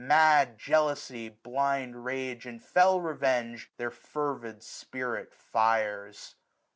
Mad 0.03 0.57
jealousy, 0.57 1.29
blind 1.29 2.03
rage, 2.05 2.47
and 2.47 2.59
fell 2.59 2.99
revenge. 2.99 3.69
Their 3.77 3.91
fervid 3.91 4.63
spirit 4.63 5.31
fires. 5.31 6.37